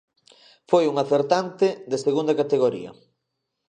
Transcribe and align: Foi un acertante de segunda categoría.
Foi 0.69 0.83
un 0.91 0.95
acertante 1.03 1.67
de 1.91 1.97
segunda 2.05 2.37
categoría. 2.41 2.91